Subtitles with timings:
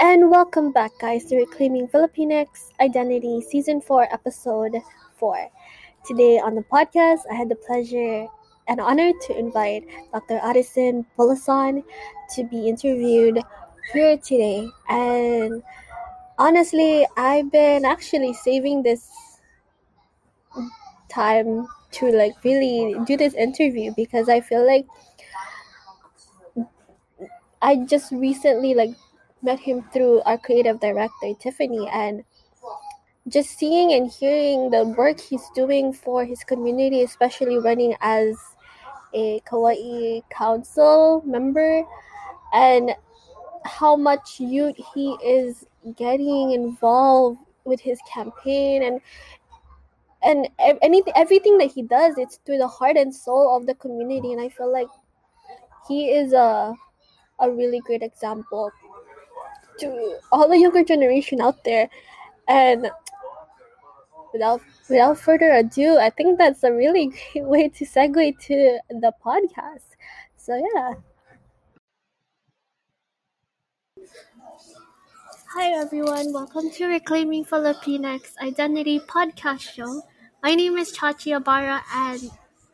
[0.00, 4.76] And welcome back, guys, to Reclaiming Filipinx Identity Season 4, Episode
[5.16, 5.48] 4.
[6.04, 8.26] Today on the podcast, I had the pleasure
[8.66, 10.40] and honor to invite Dr.
[10.42, 11.84] Addison Bulosan
[12.34, 13.38] to be interviewed
[13.92, 14.68] here today.
[14.88, 15.62] And
[16.38, 19.08] honestly, I've been actually saving this
[21.08, 24.86] time to like really do this interview because I feel like
[27.62, 28.90] I just recently like
[29.44, 32.24] met him through our creative director Tiffany and
[33.28, 38.36] just seeing and hearing the work he's doing for his community, especially running as
[39.14, 41.84] a Kauai council member
[42.52, 42.90] and
[43.64, 49.00] how much youth he is getting involved with his campaign and
[50.22, 50.48] and
[50.82, 54.40] anything everything that he does it's through the heart and soul of the community and
[54.40, 54.88] I feel like
[55.88, 56.74] he is a
[57.40, 58.70] a really great example
[59.78, 61.88] to all the younger generation out there.
[62.48, 62.90] And
[64.34, 69.12] without without further ado i think that's a really great way to segue to the
[69.24, 69.94] podcast.
[70.36, 70.94] So yeah.
[75.54, 76.32] Hi everyone.
[76.32, 80.02] Welcome to reclaiming filipinx identity podcast show.
[80.42, 82.28] My name is chachi abara and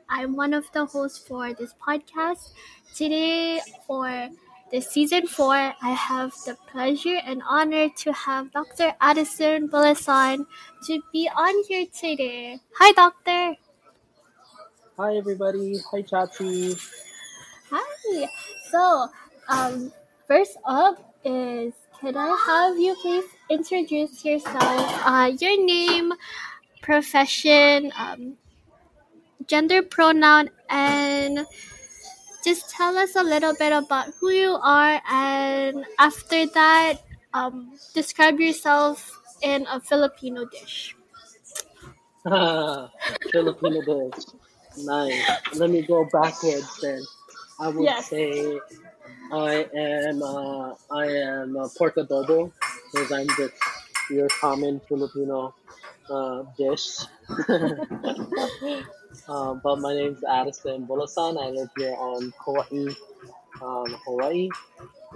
[0.09, 2.53] i'm one of the hosts for this podcast.
[2.97, 4.31] Today for
[4.71, 10.47] this season four i have the pleasure and honor to have dr addison Bulosan
[10.87, 13.57] to be on here today hi doctor
[15.01, 15.79] Hi everybody.
[15.91, 16.77] Hi Chachi.
[17.71, 18.29] Hi.
[18.71, 19.09] So,
[19.49, 19.91] um,
[20.29, 26.13] first up is can I have you please introduce yourself, uh, your name,
[26.83, 28.37] profession, um,
[29.47, 31.47] gender pronoun, and
[32.45, 37.03] just tell us a little bit about who you are, and after that,
[37.33, 40.97] um, describe yourself in a Filipino dish.
[43.33, 44.27] Filipino dish.
[44.77, 45.27] Nice.
[45.53, 47.03] Let me go backwards then.
[47.59, 48.11] I would Yes.
[48.11, 48.61] say
[49.33, 52.53] I am uh, I am a pork adobo
[52.93, 53.55] because I'm just
[54.11, 55.55] your common Filipino
[56.11, 56.89] uh, dish.
[59.29, 61.39] uh, but my name is Addison Bulosan.
[61.43, 62.95] I live here on Kauai,
[63.63, 64.49] um, Hawaii.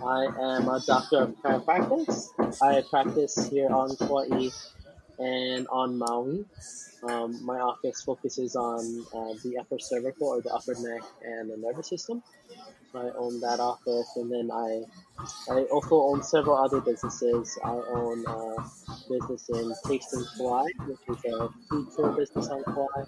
[0.03, 2.07] I am a doctor of chiropractic.
[2.63, 4.51] I practice here on Kauai
[5.19, 6.47] and on Maui.
[7.03, 11.57] Um, my office focuses on uh, the upper cervical or the upper neck and the
[11.59, 12.23] nervous system.
[12.95, 14.83] I own that office, and then I
[15.49, 17.59] I also own several other businesses.
[17.65, 18.57] I own a
[19.09, 23.05] business in Tasting Kauai, which is a food tour business on Kauai,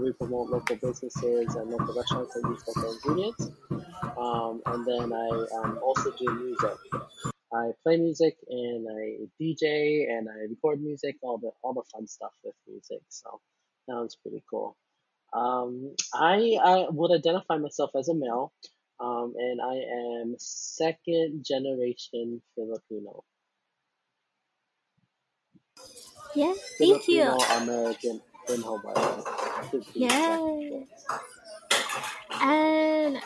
[0.00, 3.50] we promote local businesses and local restaurants that use local ingredients.
[4.18, 5.28] Um, and then I
[5.58, 6.76] um, also do music.
[7.52, 12.06] I play music and I DJ and I record music, all the all the fun
[12.06, 13.00] stuff with music.
[13.08, 13.40] So
[13.86, 14.76] that was pretty cool.
[15.32, 18.52] Um, I, I would identify myself as a male,
[19.00, 23.24] um, and I am second generation Filipino.
[26.34, 27.24] Yeah, thank you.
[27.24, 29.43] Filipino American in Hawaii.
[29.94, 30.84] Yeah.
[32.40, 33.20] And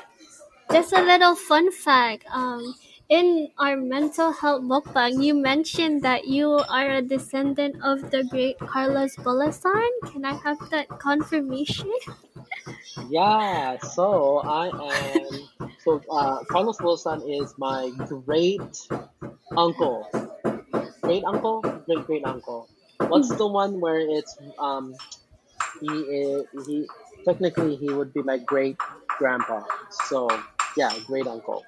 [0.73, 2.25] just a little fun fact.
[2.33, 2.75] Um,
[3.09, 8.59] in our mental health mukbang, you mentioned that you are a descendant of the great
[8.67, 9.91] Carlos Bulosan.
[10.13, 11.93] Can I have that confirmation?
[13.09, 15.49] Yeah, so I am.
[15.79, 17.91] So uh, Carlos Bulosan is my
[18.25, 18.77] great
[19.57, 20.11] uncle.
[21.03, 22.69] Great uncle, great great uncle.
[23.09, 24.95] What's the one where it's um
[25.81, 26.87] he is he
[27.25, 28.77] technically he would be my great
[29.19, 29.63] grandpa.
[29.91, 30.29] So
[30.77, 31.65] yeah, great uncle.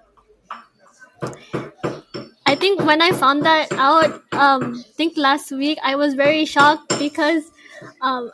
[2.47, 6.99] I think when I found that out, um, think last week, I was very shocked
[6.99, 7.50] because
[8.00, 8.33] um,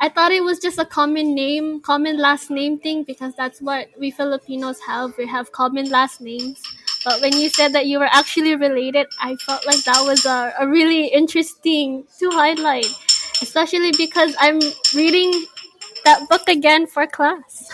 [0.00, 3.88] I thought it was just a common name, common last name thing because that's what
[3.98, 5.16] we Filipinos have.
[5.18, 6.62] We have common last names.
[7.04, 10.54] But when you said that you were actually related, I felt like that was a,
[10.60, 12.86] a really interesting to highlight,
[13.42, 14.60] especially because I'm
[14.94, 15.32] reading
[16.04, 17.70] that book again for class.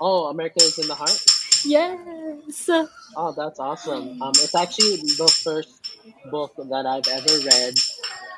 [0.00, 1.20] Oh, America is in the heart.
[1.64, 2.70] Yes.
[3.16, 4.22] Oh, that's awesome.
[4.22, 5.90] Um, it's actually the first
[6.30, 7.74] book that I've ever read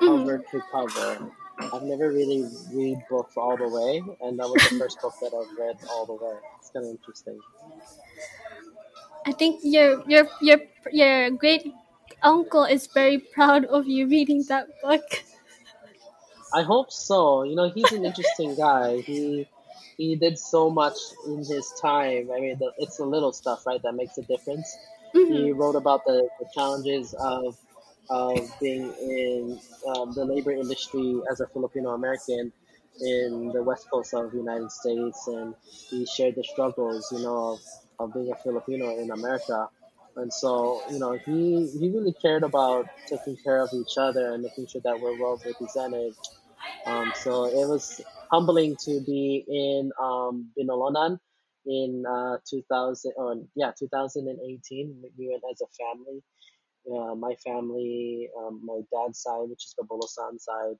[0.00, 1.30] cover to cover.
[1.72, 5.32] I've never really read books all the way, and that was the first book that
[5.32, 6.36] I've read all the way.
[6.58, 7.38] It's kind of interesting.
[9.26, 10.58] I think your your your
[10.90, 11.72] your great
[12.22, 15.22] uncle is very proud of you reading that book.
[16.54, 17.44] I hope so.
[17.44, 19.00] You know, he's an interesting guy.
[19.00, 19.48] He
[19.96, 20.96] he did so much
[21.26, 22.30] in his time.
[22.34, 24.76] I mean, the, it's the little stuff, right, that makes a difference.
[25.14, 25.32] Mm-hmm.
[25.32, 27.56] He wrote about the, the challenges of
[28.10, 29.60] of being in
[29.94, 32.52] um, the labor industry as a Filipino American
[33.00, 35.54] in the west coast of the United States, and
[35.88, 37.60] he shared the struggles, you know, of,
[37.98, 39.68] of being a Filipino in America.
[40.16, 44.42] And so, you know, he he really cared about taking care of each other and
[44.42, 46.14] making sure that we're well represented.
[46.86, 48.00] Um, so it was
[48.30, 51.18] humbling to be in um, Binalonan
[51.66, 55.02] in uh, 2000 or yeah 2018.
[55.18, 56.22] We went as a family
[56.90, 60.76] uh, my family, um, my dad's side, which is the Bulosan side,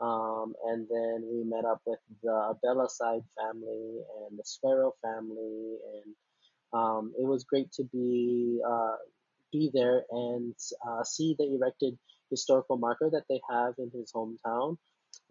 [0.00, 5.76] um, and then we met up with the Abela side family and the Sparrow family,
[5.94, 6.14] and
[6.72, 8.96] um, it was great to be uh,
[9.52, 10.54] be there and
[10.88, 11.98] uh, see the erected
[12.30, 14.78] historical marker that they have in his hometown,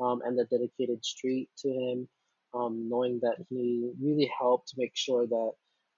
[0.01, 2.07] um, and the dedicated street to him,
[2.53, 5.51] um, knowing that he really helped make sure that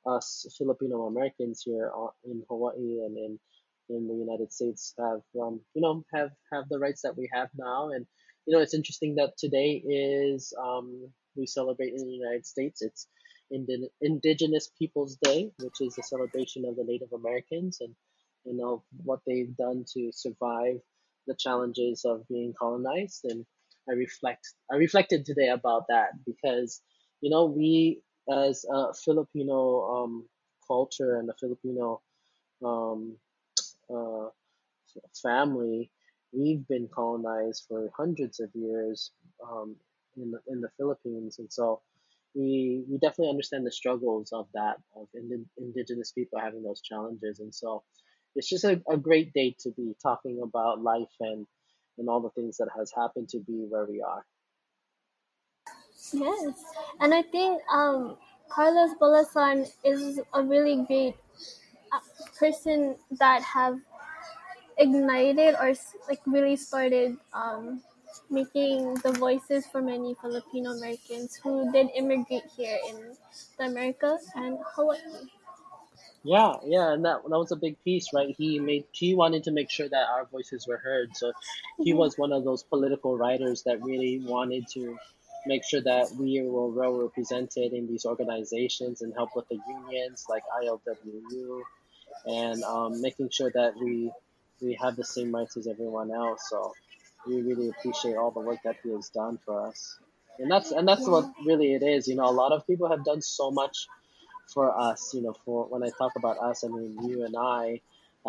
[0.06, 1.92] us Filipino Americans here
[2.26, 3.40] in Hawaii and in
[3.90, 7.50] in the United States have um, you know have have the rights that we have
[7.58, 7.90] now.
[7.90, 8.06] And
[8.46, 12.82] you know it's interesting that today is um, we celebrate in the United States.
[12.82, 13.08] It's
[13.52, 17.94] Indi- Indigenous Peoples Day which is a celebration of the Native Americans and
[18.46, 20.80] you know what they've done to survive
[21.28, 23.26] the challenges of being colonized.
[23.26, 23.46] And
[23.89, 26.81] I reflect I reflected today about that because
[27.21, 28.01] you know we
[28.31, 30.30] as a Filipino um,
[30.68, 32.01] culture and a Filipino
[32.63, 33.18] um,
[33.94, 34.30] uh,
[35.21, 35.91] family,
[36.31, 39.12] we've been colonized for hundreds of years
[39.47, 39.75] um,
[40.18, 41.81] in the, in the Philippines, and so
[42.35, 47.39] we we definitely understand the struggles of that of ind- indigenous people having those challenges,
[47.39, 47.83] and so
[48.35, 51.45] it's just a, a great day to be talking about life and
[51.98, 54.25] and all the things that has happened to be where we are.
[56.12, 56.63] Yes,
[57.00, 58.18] and I think um,
[58.50, 61.16] Carlos Bulosan is a really great
[61.92, 62.00] uh,
[62.38, 63.80] person that have
[64.78, 65.74] ignited or
[66.10, 67.84] like really started um,
[68.30, 73.16] making the voices for many Filipino Americans who did immigrate here in
[73.57, 75.30] the America and Hawaii.
[76.24, 78.34] Yeah, yeah, and that that was a big piece, right?
[78.38, 81.16] He made he wanted to make sure that our voices were heard.
[81.18, 81.34] So
[81.81, 81.98] he Mhm.
[81.98, 84.98] was one of those political writers that really wanted to
[85.46, 90.25] make sure that we were well represented in these organizations and help with the unions
[90.30, 91.64] like ILWU
[92.26, 94.12] and um, making sure that we
[94.62, 96.48] we have the same rights as everyone else.
[96.50, 96.74] So
[97.28, 99.98] we really appreciate all the work that he has done for us.
[100.40, 102.08] And that's and that's what really it is.
[102.08, 103.88] You know, a lot of people have done so much
[104.48, 107.81] for us, you know, for when I talk about us, I mean you and I,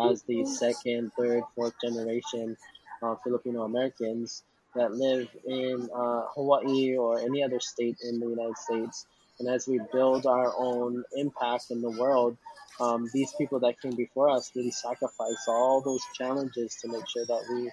[0.09, 2.57] as the second, third, fourth generation
[3.01, 4.43] uh, Filipino Americans
[4.75, 9.07] that live in uh, Hawaii or any other state in the United States.
[9.39, 12.37] And as we build our own impact in the world,
[12.79, 17.25] um, these people that came before us really sacrificed all those challenges to make sure
[17.25, 17.71] that we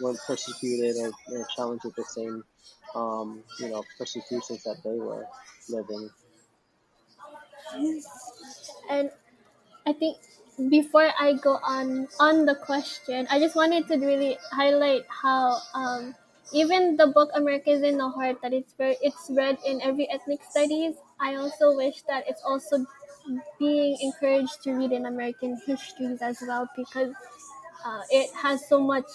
[0.00, 2.44] weren't persecuted or you know, challenged with the same,
[2.94, 5.26] um, you know, persecutions that they were
[5.68, 6.08] living.
[8.90, 9.10] And
[9.86, 10.18] I think
[10.70, 16.14] before I go on on the question, I just wanted to really highlight how um,
[16.52, 20.42] even the book Americans in the Heart that it's very it's read in every ethnic
[20.44, 20.96] studies.
[21.20, 22.86] I also wish that it's also
[23.58, 27.14] being encouraged to read in American histories as well because
[27.84, 29.08] uh, it has so much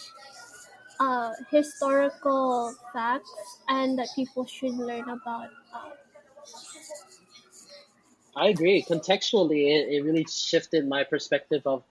[1.00, 5.50] uh, historical facts and that people should learn about.
[5.74, 5.92] Uh,
[8.36, 8.84] I agree.
[8.84, 11.84] Contextually, it, it really shifted my perspective of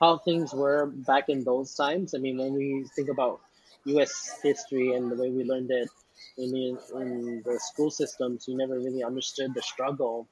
[0.00, 2.14] how things were back in those times.
[2.14, 3.40] I mean, when we think about
[3.86, 4.38] U.S.
[4.42, 5.88] history and the way we learned it
[6.36, 10.26] in the, in the school systems, we never really understood the struggle.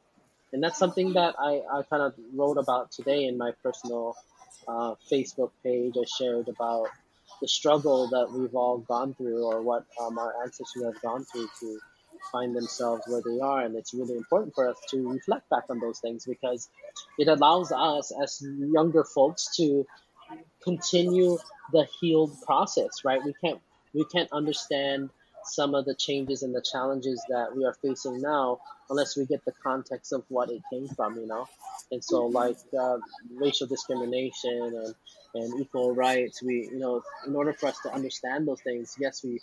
[0.52, 4.16] And that's something that I, I kind of wrote about today in my personal
[4.68, 5.94] uh, Facebook page.
[5.98, 6.88] I shared about
[7.40, 11.48] the struggle that we've all gone through or what um, our ancestors have gone through
[11.60, 11.78] to
[12.30, 13.64] find themselves where they are.
[13.64, 16.68] And it's really important for us to reflect back on those things because
[17.18, 19.86] it allows us as younger folks to
[20.62, 21.38] continue
[21.72, 23.22] the healed process, right?
[23.24, 23.60] We can't
[23.94, 25.10] we can't understand
[25.44, 29.44] some of the changes and the challenges that we are facing now unless we get
[29.44, 31.46] the context of what it came from, you know.
[31.90, 32.98] And so, like uh,
[33.34, 34.94] racial discrimination and
[35.34, 39.24] and equal rights, we you know, in order for us to understand those things, yes,
[39.24, 39.40] we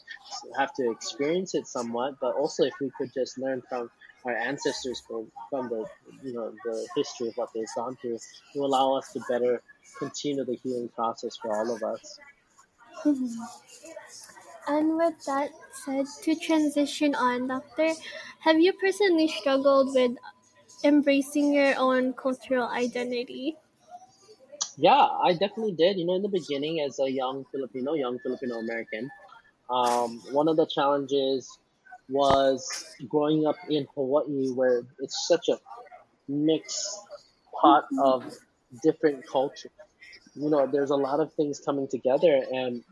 [0.57, 3.89] have to experience it somewhat, but also if we could just learn from
[4.25, 5.85] our ancestors from, from the
[6.23, 8.19] you know the history of what they've gone through,
[8.55, 9.61] will allow us to better
[9.97, 12.19] continue the healing process for all of us.
[13.03, 13.41] Mm-hmm.
[14.67, 17.93] And with that said, to transition on, Doctor,
[18.41, 20.11] have you personally struggled with
[20.83, 23.57] embracing your own cultural identity?
[24.79, 25.97] Yeah, I definitely did.
[25.97, 29.09] You know, in the beginning, as a young Filipino, young Filipino American,
[29.69, 31.59] um, one of the challenges
[32.09, 35.59] was growing up in Hawaii, where it's such a
[36.27, 36.99] mixed
[37.61, 38.23] pot of
[38.83, 39.71] different cultures.
[40.35, 42.83] You know, there's a lot of things coming together, and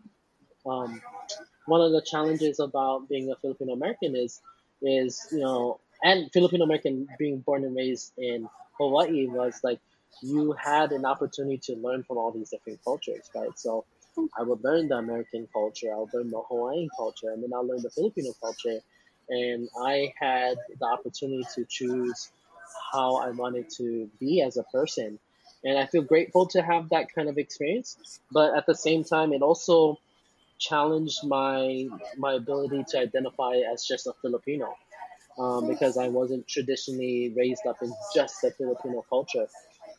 [0.66, 1.02] um,
[1.68, 4.42] one of the challenges about being a Filipino American is
[4.82, 9.80] is you know and Filipino American being born and raised in Hawaii was like
[10.22, 13.58] you had an opportunity to learn from all these different cultures, right?
[13.58, 13.86] So
[14.38, 17.66] I would learn the American culture, I would learn the Hawaiian culture, and then I'll
[17.68, 18.80] learn the Filipino culture.
[19.30, 22.32] And I had the opportunity to choose
[22.92, 25.20] how I wanted to be as a person.
[25.64, 28.20] And I feel grateful to have that kind of experience.
[28.32, 29.98] But at the same time, it also
[30.60, 34.76] challenged my my ability to identify as just a Filipino
[35.38, 39.48] um, because I wasn't traditionally raised up in just the Filipino culture.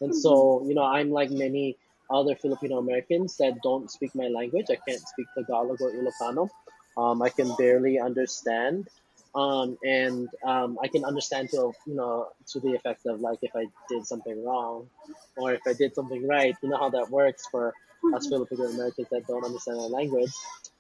[0.01, 1.77] And so, you know, I'm like many
[2.11, 4.67] other Filipino Americans that don't speak my language.
[4.71, 6.49] I can't speak Tagalog or Ilocano.
[6.97, 8.89] Um, I can barely understand.
[9.35, 13.55] Um, and um, I can understand to you know to the effect of like if
[13.55, 14.89] I did something wrong,
[15.37, 16.57] or if I did something right.
[16.63, 17.75] You know how that works for
[18.15, 20.33] us Filipino Americans that don't understand our language.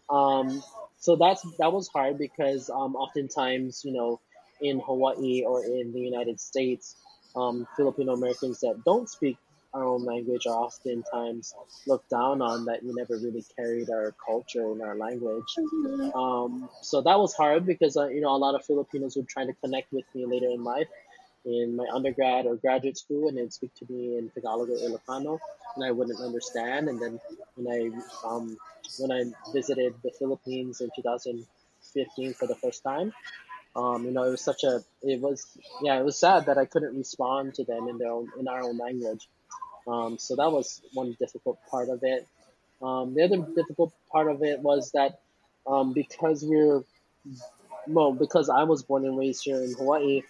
[0.08, 0.62] Um,
[0.98, 4.20] so that's that was hard because um, oftentimes you know
[4.60, 6.96] in Hawaii or in the United States,
[7.36, 9.36] um, Filipino Americans that don't speak
[9.74, 11.54] our own language are oftentimes
[11.86, 15.54] looked down on that we never really carried our culture and our language.
[16.14, 19.44] Um, so that was hard because uh, you know a lot of Filipinos would try
[19.44, 20.88] to connect with me later in life
[21.44, 25.38] in my undergrad or graduate school and they'd speak to me in Tagalog or Ilocano
[25.76, 27.20] and I wouldn't understand and then
[27.54, 28.56] when I um,
[28.98, 33.12] when I visited the Philippines in 2015 for the first time
[33.76, 35.46] um, you know, it was such a, it was,
[35.82, 38.62] yeah, it was sad that I couldn't respond to them in their own, in our
[38.62, 39.28] own language.
[39.86, 42.26] Um, so that was one difficult part of it.
[42.82, 45.20] Um, the other difficult part of it was that
[45.66, 46.82] um, because we're,
[47.86, 50.22] well, because I was born and raised here in Hawaii,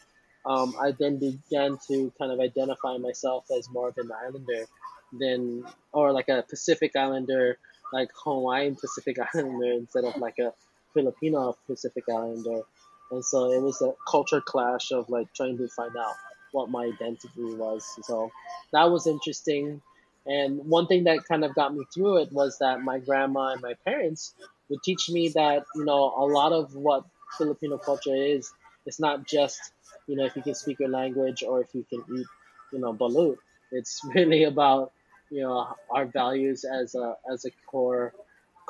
[0.46, 4.66] um, I then began to kind of identify myself as more of an islander
[5.12, 7.58] than, or like a Pacific Islander,
[7.92, 10.52] like Hawaiian Pacific Islander instead of like a
[10.94, 12.62] Filipino Pacific Islander
[13.10, 16.14] and so it was a culture clash of like trying to find out
[16.52, 17.84] what my identity was.
[18.02, 18.30] So
[18.72, 19.80] that was interesting.
[20.26, 23.62] And one thing that kind of got me through it was that my grandma and
[23.62, 24.34] my parents
[24.68, 27.04] would teach me that you know a lot of what
[27.36, 28.52] Filipino culture is.
[28.86, 29.72] It's not just
[30.06, 32.26] you know if you can speak your language or if you can eat
[32.72, 33.36] you know balut.
[33.72, 34.92] It's really about
[35.30, 38.12] you know our values as a as a core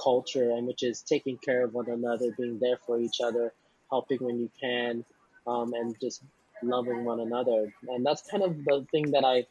[0.00, 3.52] culture and which is taking care of one another, being there for each other,
[3.90, 5.04] helping when you can,
[5.47, 6.23] um, and just
[6.62, 7.73] loving one another.
[7.88, 9.47] And that's kind of the thing that I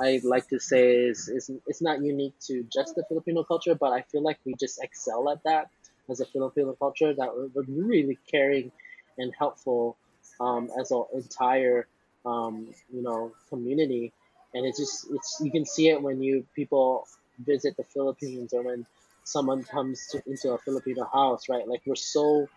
[0.00, 3.92] I like to say is, is it's not unique to just the Filipino culture, but
[3.92, 5.68] I feel like we just excel at that
[6.08, 8.72] as a Filipino culture that we're, really caring
[9.18, 9.96] and helpful
[10.40, 11.86] um, as an entire
[12.24, 14.12] um, you know community.
[14.54, 17.06] And it's just it's you can see it when you people
[17.38, 18.86] visit the Philippines or when
[19.24, 21.68] someone comes to, into a Filipino house, right?
[21.68, 22.48] Like we're so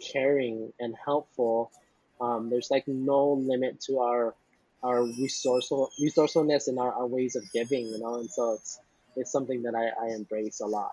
[0.00, 1.72] caring and helpful.
[2.20, 4.34] Um, there's like no limit to our
[4.82, 8.80] our resourceful resourcefulness and our, our ways of giving, you know, and so it's
[9.16, 10.92] it's something that I, I embrace a lot.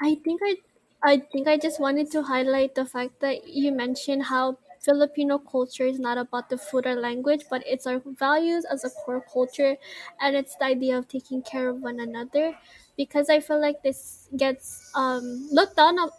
[0.00, 0.56] I think I
[1.02, 5.84] I think I just wanted to highlight the fact that you mentioned how Filipino culture
[5.84, 9.76] is not about the food or language, but it's our values as a core culture
[10.20, 12.58] and it's the idea of taking care of one another
[12.98, 16.12] because I feel like this gets um, looked down up,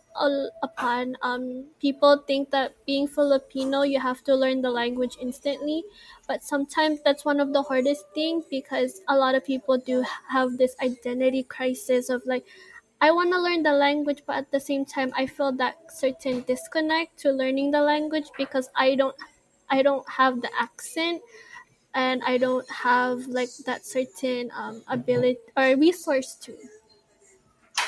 [0.63, 1.15] upon.
[1.21, 5.83] Um, people think that being Filipino, you have to learn the language instantly,
[6.27, 10.57] but sometimes that's one of the hardest things because a lot of people do have
[10.57, 12.45] this identity crisis of like,
[13.01, 16.41] I want to learn the language, but at the same time, I feel that certain
[16.43, 19.15] disconnect to learning the language because I don't,
[19.69, 21.21] I don't have the accent
[21.99, 26.55] and I don't have like that certain um, ability or resource to.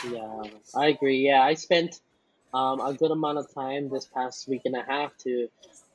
[0.03, 0.43] Yeah,
[0.75, 1.19] I agree.
[1.29, 2.01] Yeah, I spent
[2.53, 5.47] um, a good amount of time this past week and a half to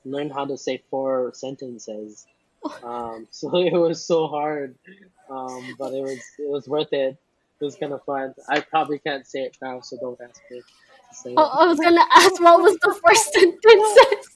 [0.06, 2.26] learn how to say four sentences.
[2.82, 4.75] Um, so it was so hard,
[5.30, 7.16] um, but it was it was worth it.
[7.61, 8.35] It was kind of fun.
[8.49, 10.62] I probably can't say it now, so don't ask me
[11.37, 11.50] Oh.
[11.61, 14.28] I was gonna ask what was the first sentences.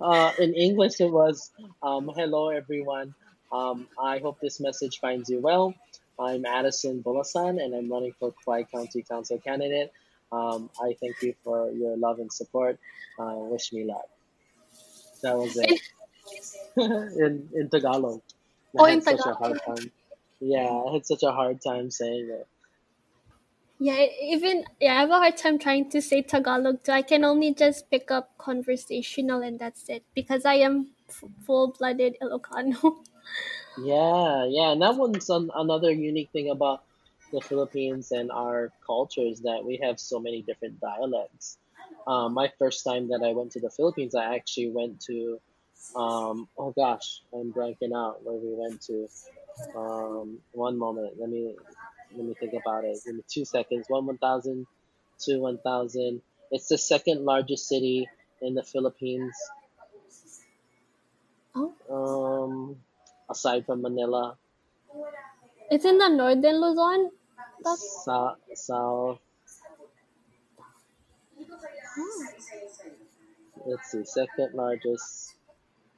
[0.00, 1.50] Uh, in English, it was
[1.82, 3.14] um, Hello, everyone.
[3.52, 5.74] Um, I hope this message finds you well.
[6.18, 9.92] I'm Addison Bulosan, and I'm running for Kauai County Council candidate.
[10.32, 12.78] Um, I thank you for your love and support.
[13.18, 14.08] Uh, wish me luck.
[15.22, 15.80] That was it
[16.76, 18.22] in, in Tagalog.
[18.78, 19.90] Oh, in had such a hard Tagalog.
[20.40, 22.46] Yeah, I had such a hard time saying it.
[23.78, 26.92] Yeah, even yeah, I have a hard time trying to say Tagalog too.
[26.92, 32.16] I can only just pick up conversational and that's it because I am f- full-blooded
[32.22, 33.04] Ilocano.
[33.76, 36.84] Yeah, yeah, and that one's an, another unique thing about
[37.30, 41.58] the Philippines and our culture is that we have so many different dialects.
[42.06, 45.40] Um, my first time that I went to the Philippines, I actually went to,
[45.94, 49.08] um, oh gosh, I'm blanking out where we went to.
[49.74, 51.56] Um, one moment, let me
[52.12, 52.98] let me think about it.
[53.04, 53.86] Give me two seconds.
[53.88, 54.66] One one thousand,
[55.18, 56.22] two one thousand.
[56.50, 58.08] It's the second largest city
[58.40, 59.36] in the Philippines.
[61.54, 62.84] oh, Um,
[63.28, 64.38] aside from Manila,
[65.70, 67.10] it's in the northern Luzon.
[67.62, 69.20] That's South, South.
[71.98, 72.28] oh,
[73.66, 74.04] Let's see.
[74.04, 75.36] Second largest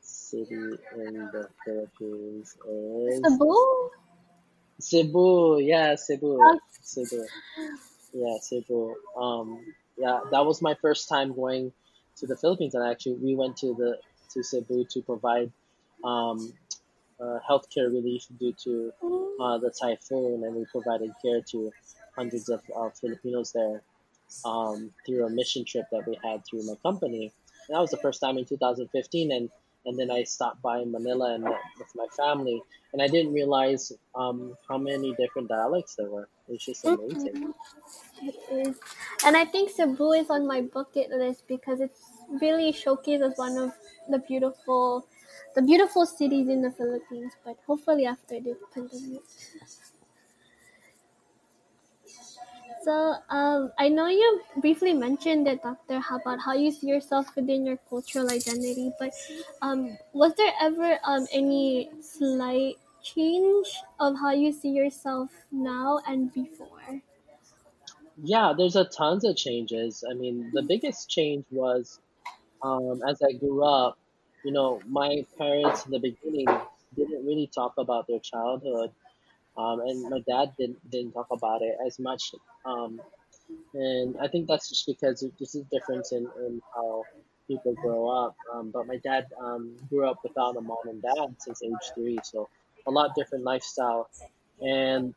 [0.01, 3.53] city in the Philippines is Cebu.
[4.81, 5.61] Cebu.
[5.61, 6.39] Yeah, Cebu.
[6.41, 7.27] Oh, Cebu.
[8.13, 8.95] Yeah, Cebu.
[9.17, 9.65] Um,
[9.97, 11.73] yeah, that was my first time going
[12.17, 13.99] to the Philippines, and actually we went to the
[14.35, 15.51] to Cebu to provide
[16.05, 16.53] um,
[17.21, 18.93] uh, healthcare relief due to
[19.41, 21.73] uh, the typhoon, and we provided care to
[22.15, 23.83] hundreds of uh, Filipinos there
[24.45, 27.33] um, through a mission trip that we had through my company.
[27.69, 29.51] And that was the first time in 2015, and
[29.85, 33.93] and then I stopped by Manila and met with my family, and I didn't realize
[34.15, 36.29] um, how many different dialects there were.
[36.49, 37.37] It's just amazing.
[37.39, 37.55] mhm,
[38.23, 38.81] it is.
[39.25, 42.03] And I think Cebu is on my bucket list because it's
[42.41, 43.73] really showcases one of
[44.09, 45.07] the beautiful
[45.55, 49.23] the beautiful cities in the Philippines, but hopefully after the pandemic.
[52.89, 57.37] So, um, I know you briefly mentioned it, Doctor, how about how you see yourself
[57.37, 59.13] within your cultural identity, but
[59.61, 63.69] um, was there ever um, any slight change
[64.01, 67.03] of how you see yourself now and before?
[68.23, 70.05] Yeah, there's a tons of changes.
[70.09, 72.01] I mean, the biggest change was
[72.63, 73.99] um, as I grew up.
[74.45, 76.47] You know, my parents in the beginning
[76.97, 78.95] didn't really talk about their childhood,
[79.59, 82.35] um, and my dad didn't didn't talk about it as much.
[82.65, 83.05] Um,
[83.75, 87.07] And I think that's just because there's a difference in, in how
[87.49, 88.37] people grow up.
[88.53, 92.21] Um, but my dad um, grew up without a mom and dad since age three,
[92.23, 92.51] so
[92.87, 94.11] a lot different lifestyle.
[94.61, 95.15] And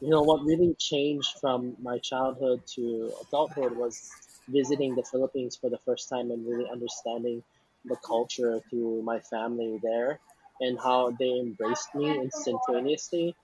[0.00, 4.04] you know what really changed from my childhood to adulthood was
[4.48, 7.42] visiting the Philippines for the first time and really understanding
[7.84, 10.20] the culture through my family there
[10.60, 13.34] and how they embraced me instantaneously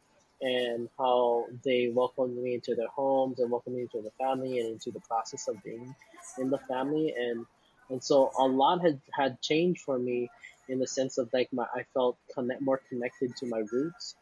[0.42, 4.68] and how they welcomed me into their homes and welcomed me into the family and
[4.70, 5.94] into the process of being
[6.38, 7.14] in the family.
[7.16, 7.46] And
[7.90, 10.30] and so a lot had had changed for me
[10.68, 14.16] in the sense of like my I felt connect more connected to my roots.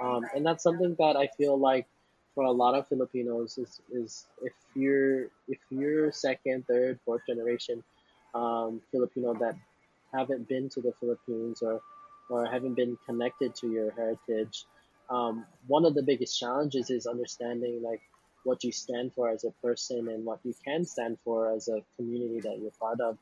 [0.00, 1.86] Um, and that's something that I feel like
[2.34, 7.82] for a lot of Filipinos is, is if you're if you're second, third, fourth generation
[8.34, 9.56] um, Filipino that
[10.12, 11.80] haven't been to the Philippines or
[12.28, 14.64] or haven't been connected to your heritage,
[15.10, 18.00] um, one of the biggest challenges is understanding like
[18.44, 21.82] what you stand for as a person and what you can stand for as a
[21.96, 23.18] community that you're part of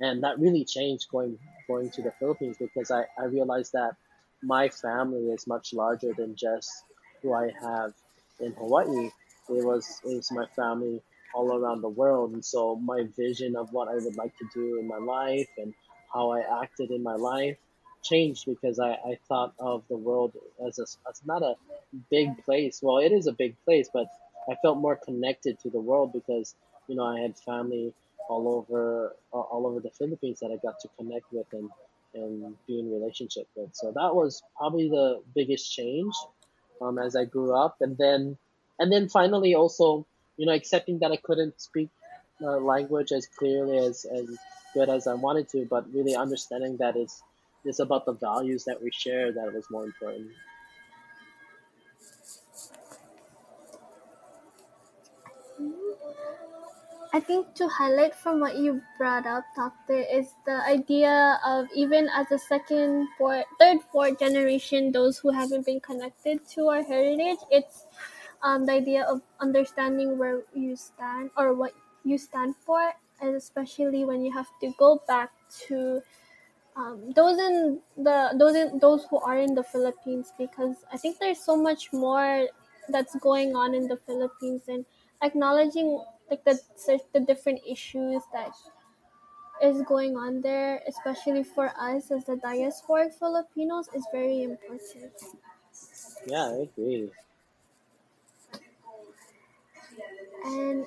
[0.00, 3.96] and that really changed going going to the Philippines because I, I realized that
[4.42, 6.70] my family is much larger than just
[7.22, 7.92] who I have
[8.40, 9.06] in Hawaii.
[9.48, 11.02] It was it was my family
[11.34, 14.78] all around the world, and so my vision of what I would like to do
[14.78, 15.74] in my life and
[16.12, 17.56] how I acted in my life
[18.02, 20.32] changed because I, I thought of the world
[20.66, 21.54] as a, as not a
[22.10, 22.80] big place.
[22.82, 24.08] Well, it is a big place, but
[24.50, 26.54] I felt more connected to the world because
[26.88, 27.92] you know I had family
[28.28, 31.70] all over uh, all over the Philippines that I got to connect with and
[32.14, 33.74] and be in relationship with.
[33.74, 36.14] So that was probably the biggest change
[36.80, 38.36] um, as I grew up, and then
[38.78, 40.06] and then finally also
[40.36, 41.88] you know accepting that I couldn't speak
[42.40, 44.26] the language as clearly as as
[44.74, 47.22] good as I wanted to, but really understanding that it's
[47.66, 50.30] it's about the values that we share that was more important.
[57.12, 62.10] I think to highlight from what you brought up, Doctor, is the idea of even
[62.12, 67.38] as a second, fourth, third, fourth generation, those who haven't been connected to our heritage,
[67.50, 67.86] it's
[68.42, 71.72] um, the idea of understanding where you stand or what
[72.04, 75.30] you stand for, and especially when you have to go back
[75.68, 76.02] to
[76.76, 81.18] um, those in the those in those who are in the Philippines because I think
[81.18, 82.48] there's so much more
[82.88, 84.84] that's going on in the Philippines and
[85.22, 86.58] acknowledging like the
[87.12, 88.52] the different issues that
[89.62, 95.12] is going on there, especially for us as the diasporic Filipinos, is very important.
[96.26, 97.10] Yeah, I agree.
[100.44, 100.84] And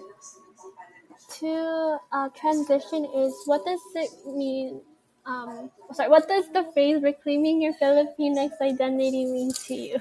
[1.39, 4.81] to uh, transition is what does it mean?
[5.25, 9.99] Um, sorry, what does the phrase "reclaiming your Filipinx identity" mean to you?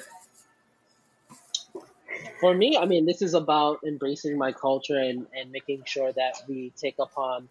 [2.41, 6.43] For me, I mean, this is about embracing my culture and, and making sure that
[6.49, 7.49] we take upon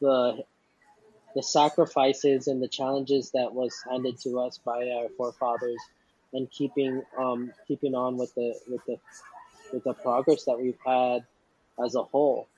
[0.00, 0.44] the
[1.34, 5.78] the sacrifices and the challenges that was handed to us by our forefathers
[6.32, 8.96] and keeping um, keeping on with the with the
[9.72, 11.24] with the progress that we've had
[11.84, 12.48] as a whole.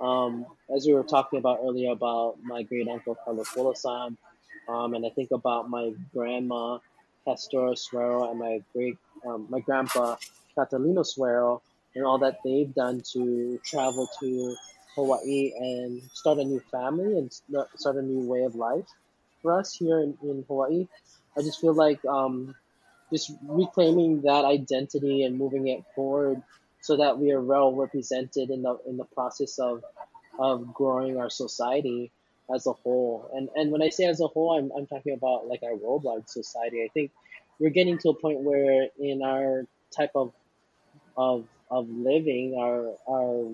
[0.00, 4.16] Um, as we were talking about earlier about my great uncle Carlos Bulosan,
[4.68, 6.78] um, and I think about my grandma
[7.26, 10.16] Pastor Suero and my great um, my grandpa
[10.56, 11.60] Catalino Suero
[11.94, 14.56] and all that they've done to travel to
[14.94, 18.86] Hawaii and start a new family and start a new way of life
[19.42, 20.86] for us here in, in Hawaii.
[21.36, 22.54] I just feel like um,
[23.12, 26.42] just reclaiming that identity and moving it forward
[26.82, 29.84] so that we are well represented in the in the process of
[30.38, 32.10] of growing our society
[32.54, 33.30] as a whole.
[33.34, 36.28] And and when I say as a whole, I'm I'm talking about like our worldwide
[36.28, 36.82] society.
[36.82, 37.10] I think
[37.58, 40.32] we're getting to a point where in our type of
[41.16, 43.52] of of living, our our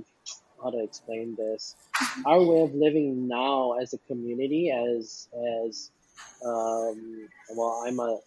[0.62, 1.76] how to explain this,
[2.24, 5.28] our way of living now as a community, as
[5.64, 5.90] as
[6.44, 8.18] um, well, I'm a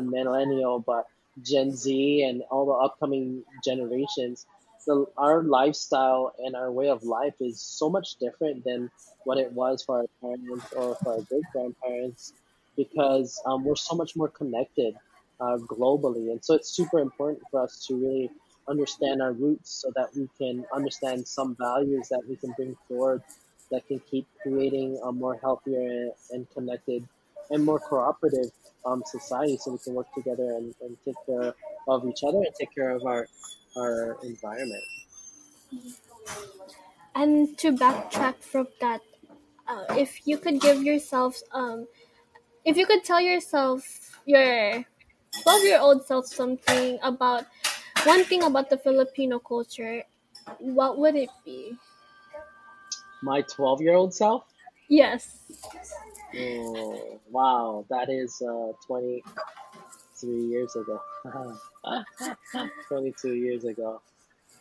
[0.00, 1.06] millennial, but
[1.42, 4.46] Gen Z and all the upcoming generations,
[4.86, 8.90] the, our lifestyle and our way of life is so much different than
[9.24, 12.32] what it was for our parents or for our great grandparents
[12.76, 14.94] because um, we're so much more connected
[15.40, 16.30] uh, globally.
[16.30, 18.30] And so it's super important for us to really
[18.68, 23.22] understand our roots so that we can understand some values that we can bring forward
[23.70, 27.06] that can keep creating a more healthier and connected
[27.50, 28.50] and more cooperative
[28.84, 31.54] um, society so we can work together and, and take care
[31.88, 33.26] of each other and take care of our
[33.76, 34.84] our environment.
[37.14, 39.00] And to backtrack from that,
[39.66, 41.86] uh, if you could give yourself, um,
[42.64, 44.84] if you could tell yourself your
[45.42, 47.46] 12 year old self something about
[48.04, 50.04] one thing about the Filipino culture,
[50.58, 51.78] what would it be?
[53.22, 54.44] My 12 year old self?
[54.88, 55.40] Yes.
[56.36, 61.00] Oh, wow, that is uh, 23 years ago.
[62.88, 64.00] 22 years ago.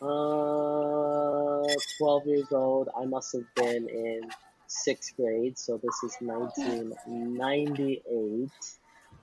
[0.01, 2.89] Uh, 12 years old.
[2.99, 4.29] I must have been in
[4.67, 8.51] sixth grade, so this is 1998.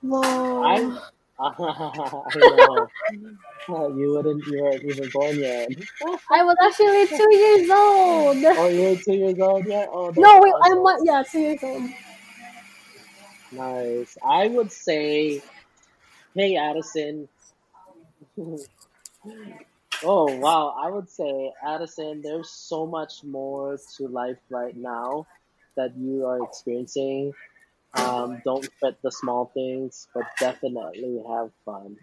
[0.01, 0.63] Whoa.
[0.63, 0.99] I,
[1.39, 2.87] I know.
[3.69, 4.45] You wouldn't.
[4.47, 5.69] You weren't even born yet.
[6.31, 8.37] I was actually two years old.
[8.57, 9.87] Oh, you were two years old yet?
[9.91, 10.51] Oh, no, wait.
[10.53, 10.73] Awesome.
[10.73, 11.05] I'm one.
[11.05, 11.89] Yeah, two years old.
[13.51, 14.17] Nice.
[14.23, 15.41] I would say,
[16.33, 17.27] hey, Addison.
[20.03, 20.75] oh, wow.
[20.81, 25.27] I would say, Addison, there's so much more to life right now
[25.75, 27.33] that you are experiencing.
[27.93, 31.97] Um, don't fret the small things, but definitely have fun.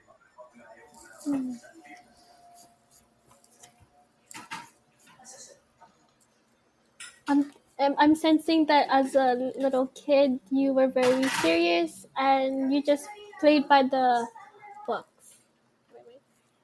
[7.78, 13.08] Um, I'm sensing that as a little kid, you were very serious and you just
[13.40, 14.26] played by the
[14.86, 15.36] books.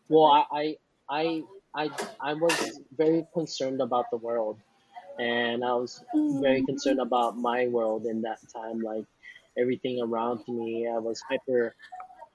[0.08, 0.76] Well, I,
[1.08, 1.42] I,
[1.74, 4.60] I, I was very concerned about the world,
[5.18, 6.64] and I was very Mm.
[6.64, 8.82] concerned about my world in that time.
[8.82, 9.06] Like
[9.58, 11.74] everything around me, I was hyper,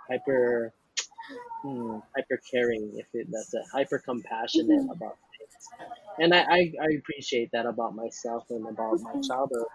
[0.10, 0.74] hyper,
[1.63, 2.94] hmm, hyper caring.
[2.98, 4.92] If it, that's it, hyper compassionate Mhm.
[4.92, 5.18] about
[6.18, 9.68] and I, I, I appreciate that about myself and about my childhood.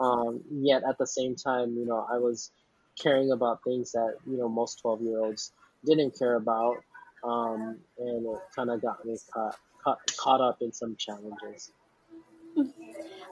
[0.00, 2.52] Um, yet at the same time, you know, I was
[3.00, 5.52] caring about things that you know most twelve year olds
[5.84, 6.84] didn't care about,
[7.24, 11.72] um, and it kind of got me caught, caught caught up in some challenges.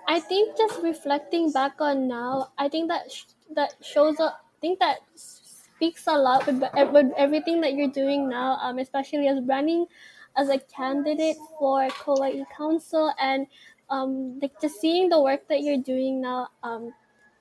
[0.07, 4.25] I think just reflecting back on now, I think that sh- that shows a.
[4.57, 6.61] I think that speaks a lot with,
[6.93, 9.87] with everything that you're doing now, um, especially as running
[10.37, 13.47] as a candidate for Kauai Council and
[13.89, 16.49] um, like just seeing the work that you're doing now.
[16.63, 16.93] Um,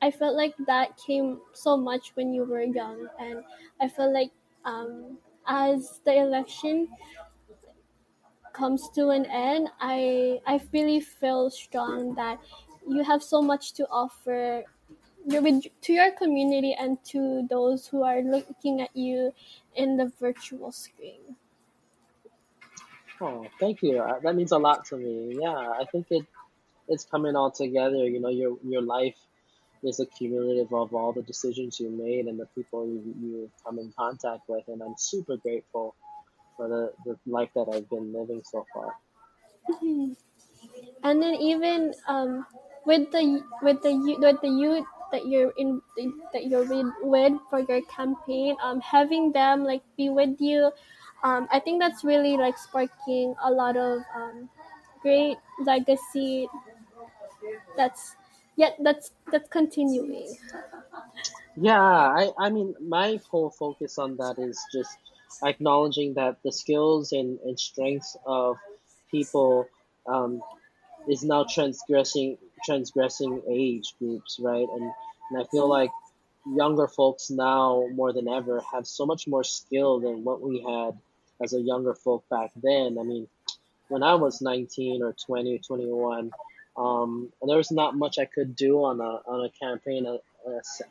[0.02, 3.44] I felt like that came so much when you were young, and
[3.82, 4.32] I feel like
[4.64, 6.90] um, as the election
[8.54, 12.40] comes to an end, I I really feel strong that
[12.88, 14.64] you have so much to offer
[15.26, 19.34] your, to your community and to those who are looking at you
[19.76, 21.36] in the virtual screen.
[23.22, 24.00] Oh, thank you.
[24.02, 25.38] Uh, That means a lot to me.
[25.40, 26.26] Yeah, I think it
[26.88, 28.04] it's coming all together.
[28.14, 29.20] You know, your your life
[29.84, 33.80] is a cumulative of all the decisions you made and the people you, you come
[33.80, 35.96] in contact with, and I'm super grateful
[36.58, 38.96] for the, the life that I've been living so far.
[39.70, 40.16] Mhm.
[41.04, 42.46] And then even um,
[42.86, 45.82] with the with the with the youth that you're in
[46.34, 50.72] that you're with, with for your campaign, um, having them like be with you,
[51.26, 54.50] um, I think that's really like sparking a lot of um,
[55.02, 56.48] great legacy.
[57.78, 58.16] That's
[58.56, 60.38] yet that's that's continuing.
[61.56, 64.98] Yeah, I, I mean, my whole focus on that is just
[65.44, 68.58] acknowledging that the skills and, and strengths of
[69.10, 69.70] people
[70.06, 70.42] um,
[71.08, 74.68] is now transgressing transgressing age groups, right?
[74.70, 74.94] And
[75.32, 75.92] and I feel like
[76.46, 81.00] younger folks now more than ever have so much more skill than what we had
[81.42, 82.98] as a younger folk back then.
[83.00, 83.28] I mean,
[83.88, 86.32] when I was 19 or 20 or 21,
[86.78, 90.06] um, there was not much I could do on a on a campaign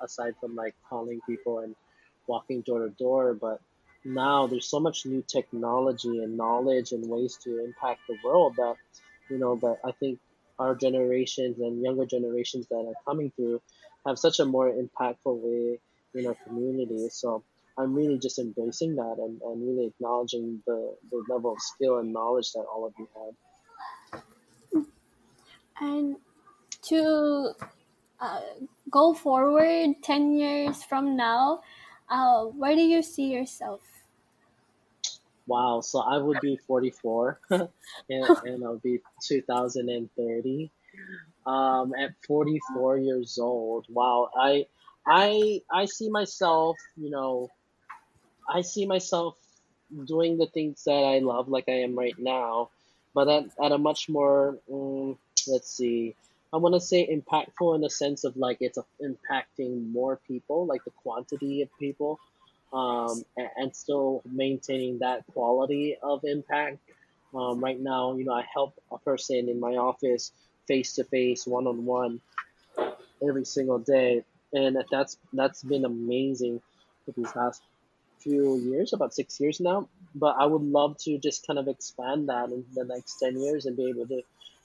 [0.00, 1.74] aside from like calling people and
[2.26, 3.34] walking door to door.
[3.34, 3.60] But
[4.04, 8.76] now there's so much new technology and knowledge and ways to impact the world that
[9.28, 10.18] you know that I think
[10.58, 13.60] our generations and younger generations that are coming through
[14.06, 15.80] have such a more impactful way
[16.14, 17.08] in our community.
[17.10, 17.42] So
[17.76, 22.12] I'm really just embracing that and, and really acknowledging the, the level of skill and
[22.12, 23.08] knowledge that all of you
[24.72, 24.84] have.
[25.80, 26.16] And
[26.82, 27.52] to
[28.20, 28.40] uh,
[28.90, 31.62] go forward 10 years from now,
[32.08, 33.80] uh, where do you see yourself?
[35.46, 37.68] Wow, so I would be 44 and,
[38.08, 40.70] and I'll be 2030.
[41.46, 44.66] Um, at 44 years old, wow, I
[45.06, 47.50] I I see myself, you know,
[48.48, 49.36] I see myself
[50.06, 52.70] doing the things that I love, like I am right now,
[53.14, 56.14] but at, at a much more, um, let's see,
[56.52, 60.84] I want to say impactful in the sense of like it's impacting more people, like
[60.84, 62.20] the quantity of people,
[62.72, 66.78] um, and, and still maintaining that quality of impact.
[67.34, 70.30] Um, right now, you know, I help a person in my office
[70.68, 72.20] face to face, one on one,
[73.26, 76.60] every single day, and that's that's been amazing
[77.04, 77.62] for these last
[78.20, 79.88] few years, about six years now.
[80.14, 83.66] But I would love to just kind of expand that in the next 10 years
[83.66, 84.22] and be able to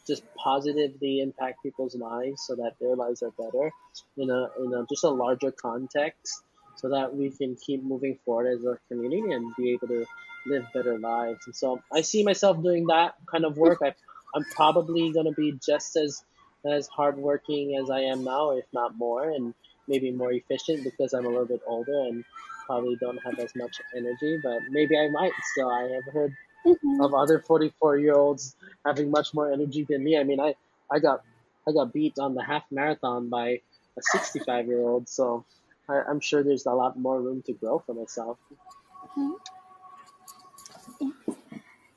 [0.08, 3.72] just positively impact people's lives so that their lives are better
[4.18, 6.42] in a, in a just a larger context
[6.76, 10.06] so that we can keep moving forward as a community and be able to
[10.46, 11.40] live better lives.
[11.46, 13.80] And so I see myself doing that kind of work.
[13.84, 13.94] I,
[14.34, 16.24] I'm probably going to be just as
[16.66, 19.54] as hardworking as I am now, if not more, and
[19.88, 22.24] maybe more efficient because I'm a little bit older and
[22.70, 25.70] probably don't have as much energy, but maybe I might still.
[25.72, 27.06] I have heard Mhm.
[27.06, 28.56] of other 44 year olds
[28.86, 30.18] having much more energy than me.
[30.18, 30.56] I mean, I,
[30.92, 31.22] I got
[31.68, 33.62] I got beat on the half marathon by
[33.98, 35.46] a 65 year old, so
[35.90, 38.40] I, I'm sure there's a lot more room to grow for myself.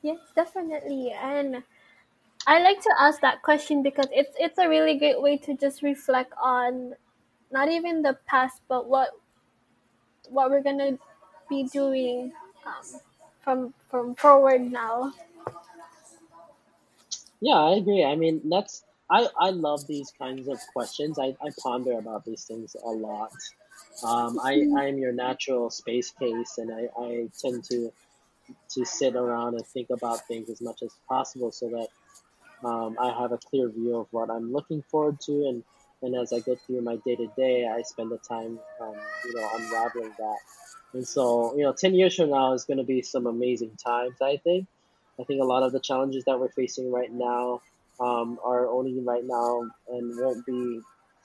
[0.02, 1.10] Yes, definitely.
[1.12, 1.62] And
[2.46, 5.82] I like to ask that question because it's it's a really great way to just
[5.82, 6.94] reflect on
[7.50, 9.10] not even the past, but what
[10.32, 10.98] what we're gonna
[11.48, 12.32] be doing
[12.66, 13.00] um,
[13.40, 15.12] from from forward now.
[17.40, 18.04] Yeah, I agree.
[18.04, 21.18] I mean, that's I, I love these kinds of questions.
[21.18, 23.32] I, I ponder about these things a lot.
[24.02, 24.76] Um, I, Mhm.
[24.76, 27.92] I'm your natural space case, and I, I tend to
[28.70, 31.88] to sit around and think about things as much as possible so that
[32.68, 35.64] um, I have a clear view of what I'm looking forward to, and,
[36.02, 39.34] and as I go through my day to day, I spend the time, um, you
[39.34, 40.36] know, unraveling that.
[40.94, 44.16] And so, you know, 10 years from now is going to be some amazing times,
[44.20, 44.66] I think.
[45.20, 47.60] I think a lot of the challenges that we're facing right now
[48.00, 50.80] um, are only right now and won't be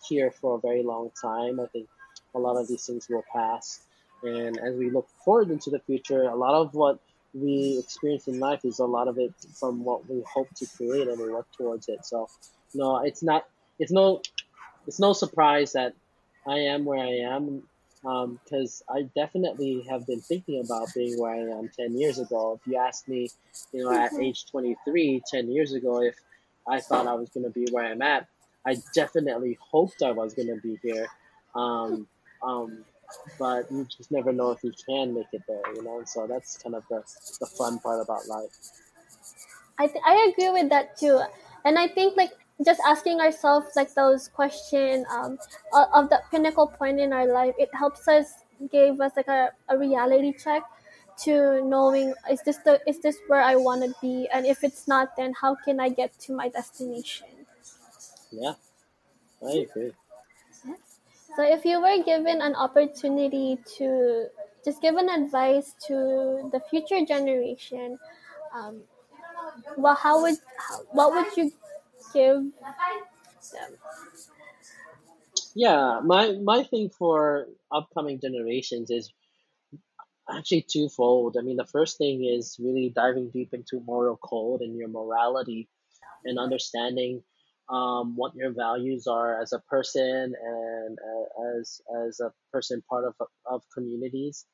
[0.07, 1.59] here for a very long time.
[1.59, 1.87] I think
[2.35, 3.81] a lot of these things will pass.
[4.23, 6.99] And as we look forward into the future, a lot of what
[7.33, 11.07] we experience in life is a lot of it from what we hope to create
[11.07, 12.05] and we work towards it.
[12.05, 12.29] So,
[12.73, 13.45] no, it's not,
[13.79, 14.21] it's no,
[14.87, 15.93] it's no surprise that
[16.47, 17.63] I am where I am
[18.43, 22.59] because I definitely have been thinking about being where I am 10 years ago.
[22.59, 23.29] If you asked me,
[23.73, 26.15] you know, at age 23, 10 years ago, if
[26.67, 28.27] I thought I was going to be where I'm at,
[28.65, 31.07] I definitely hoped I was going to be here.
[31.53, 32.07] Um,
[32.41, 32.85] um,
[33.39, 36.03] but you just never know if you can make it there, you know?
[36.05, 37.03] So that's kind of the,
[37.39, 38.51] the fun part about life.
[39.79, 41.21] I th- I agree with that too,
[41.63, 42.31] and I think like
[42.65, 45.37] just asking ourselves like those questions um,
[45.93, 49.77] of the pinnacle point in our life, it helps us give us like a, a
[49.77, 50.63] reality check
[51.17, 54.87] to knowing is this the is this where I want to be, and if it's
[54.87, 57.27] not, then how can I get to my destination?
[58.31, 58.53] Yeah,
[59.45, 59.93] I agree.
[61.35, 64.27] So if you were given an opportunity to
[64.65, 67.99] just give an advice to the future generation,
[68.53, 68.81] um,
[69.77, 71.51] well, how would how, what would you
[72.13, 72.53] give them?
[75.55, 79.11] Yeah, my my thing for upcoming generations is
[80.29, 81.37] actually twofold.
[81.37, 85.69] I mean, the first thing is really diving deep into moral code and your morality
[86.25, 87.23] and understanding
[87.69, 93.05] um, what your values are as a person and uh, as as a person part
[93.05, 93.15] of
[93.45, 94.45] of communities.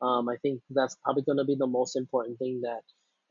[0.00, 2.82] Um, I think that's probably going to be the most important thing that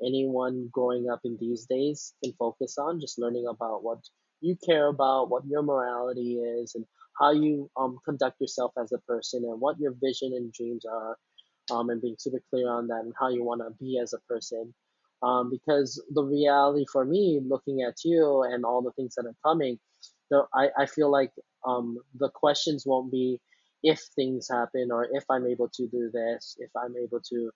[0.05, 2.99] anyone growing up in these days can focus on.
[2.99, 3.99] Just learning about what
[4.41, 6.85] you care about, what your morality is, and
[7.19, 11.17] how you um, conduct yourself as a person, and what your vision and dreams are
[11.71, 14.19] um, and being super clear on that and how you want to be as a
[14.31, 14.73] person.
[15.23, 19.35] Um, because the reality for me, looking at you and all the things that are
[19.43, 19.79] coming,
[20.29, 21.31] the, I, I feel like
[21.65, 23.41] um, the questions won't be
[23.83, 27.51] if things happen or if I'm able to do this, if I'm able to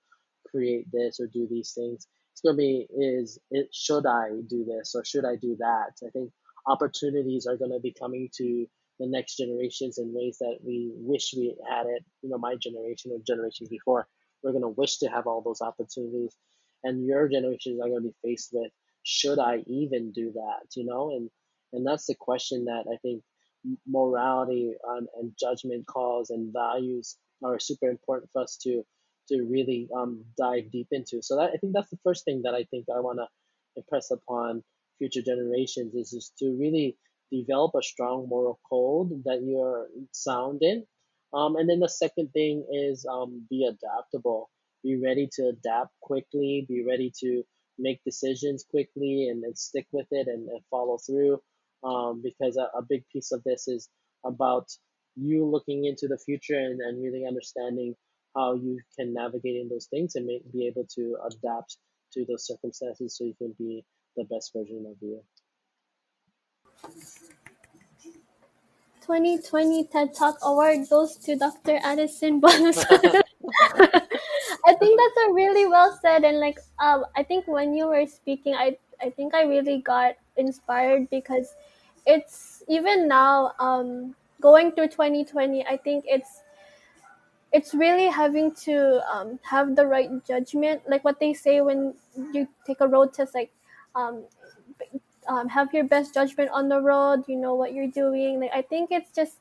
[0.49, 2.08] create this or do these things.
[2.31, 5.91] It's going to be is it should I do this or should I do that?
[6.05, 6.31] I think
[6.67, 8.65] opportunities are going to be coming to
[8.99, 12.05] the next generations in ways that we wish we had it.
[12.21, 14.07] You know, my generation or generations before,
[14.43, 16.35] we're going to wish to have all those opportunities,
[16.83, 18.71] and your generations are going to be faced with,
[19.03, 20.75] should I even do that?
[20.75, 21.29] You know, and
[21.73, 23.23] and that's the question that I think
[23.87, 28.83] morality um, and judgment calls and values are super important for us to
[29.31, 31.21] to really um, dive deep into.
[31.21, 33.27] So that, I think that's the first thing that I think I want to
[33.77, 34.63] impress upon
[34.97, 36.97] future generations is just to really
[37.31, 40.85] develop a strong moral code that you're sound in.
[41.33, 44.49] Um, and then the second thing is um, be adaptable.
[44.83, 46.65] Be ready to adapt quickly.
[46.67, 47.43] Be ready to
[47.79, 51.39] make decisions quickly and, and stick with it and, and follow through.
[51.83, 53.89] Um, because a, a big piece of this is
[54.25, 54.67] about
[55.15, 57.95] you looking into the future and, and really understanding
[58.35, 61.77] how you can navigate in those things and make, be able to adapt
[62.13, 63.83] to those circumstances so you can be
[64.15, 65.21] the best version of you.
[69.01, 71.79] 2020 TED Talk Award goes to Dr.
[71.83, 73.21] Addison Bulosan.
[74.65, 78.05] I think that's a really well said, and like um, I think when you were
[78.05, 81.55] speaking, I I think I really got inspired because
[82.05, 85.65] it's even now um, going through 2020.
[85.65, 86.43] I think it's
[87.53, 91.93] it's really having to um, have the right judgment, like what they say when
[92.33, 93.51] you take a road test, like
[93.95, 94.23] um,
[95.27, 97.23] um, have your best judgment on the road.
[97.27, 98.39] You know what you're doing.
[98.39, 99.37] Like I think it's just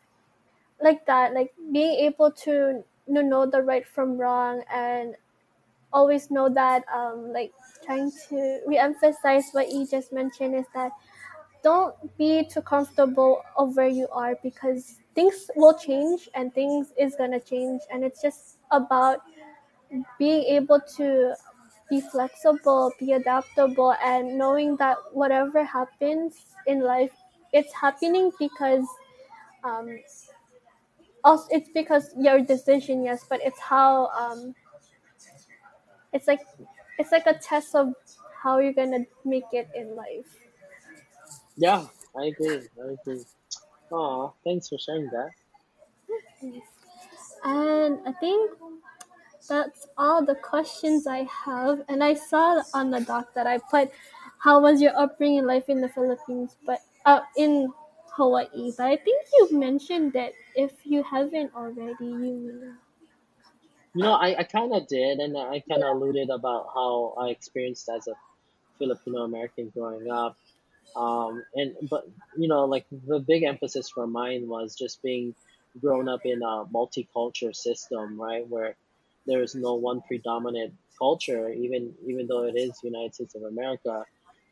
[0.82, 5.16] like that, like being able to know the right from wrong and
[5.92, 7.52] always know that um, like
[7.84, 10.92] trying to re-emphasize what you just mentioned is that
[11.62, 17.14] don't be too comfortable of where you are because things will change and things is
[17.16, 19.20] gonna change and it's just about
[20.18, 21.34] being able to
[21.88, 27.10] be flexible, be adaptable, and knowing that whatever happens in life,
[27.52, 28.86] it's happening because
[29.64, 29.98] um,
[31.24, 34.54] also it's because your decision, yes, but it's how um,
[36.12, 36.40] it's like
[36.98, 37.94] it's like a test of
[38.42, 40.26] how you're gonna make it in life.
[41.56, 42.68] Yeah, I agree.
[42.82, 43.24] I agree.
[43.92, 45.30] Aw, thanks for sharing that.
[47.44, 48.52] And I think
[49.48, 51.82] that's all the questions I have.
[51.88, 53.90] And I saw on the doc that I put,
[54.38, 57.72] "How was your upbringing life in the Philippines?" But uh, in
[58.12, 58.72] Hawaii.
[58.76, 62.76] But I think you've mentioned that if you haven't already, you
[63.94, 67.28] You know, I, I kind of did, and I kind of alluded about how I
[67.30, 68.14] experienced as a
[68.78, 70.36] Filipino American growing up.
[70.96, 72.04] Um, and but
[72.36, 75.34] you know, like the big emphasis for mine was just being
[75.80, 78.76] grown up in a multicultural system, right, where
[79.26, 84.04] there is no one predominant culture, even even though it is United States of America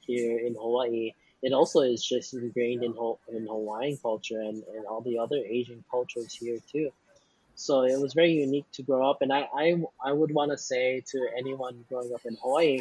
[0.06, 1.12] here in Hawaii.
[1.42, 2.94] It also is just ingrained in
[3.28, 6.90] in Hawaiian culture and, and all the other Asian cultures here too.
[7.54, 10.58] So it was very unique to grow up, and I I, I would want to
[10.58, 12.80] say to anyone growing up in Hawaii,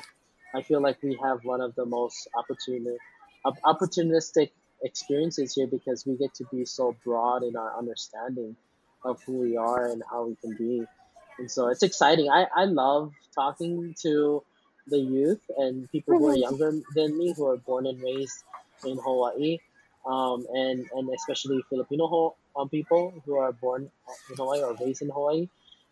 [0.55, 4.51] I feel like we have one of the most opportuni- op- opportunistic
[4.83, 8.55] experiences here because we get to be so broad in our understanding
[9.03, 10.85] of who we are and how we can be,
[11.37, 12.29] and so it's exciting.
[12.29, 14.43] I I love talking to
[14.87, 18.43] the youth and people who are younger than me who are born and raised
[18.83, 19.59] in Hawaii,
[20.05, 23.91] um, and and especially Filipino Ho- um, people who are born
[24.29, 25.49] in Hawaii or raised in Hawaii,